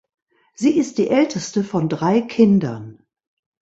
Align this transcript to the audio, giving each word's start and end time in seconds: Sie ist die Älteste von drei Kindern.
Sie 0.55 0.79
ist 0.79 0.97
die 0.97 1.09
Älteste 1.11 1.63
von 1.63 1.87
drei 1.87 2.21
Kindern. 2.21 3.05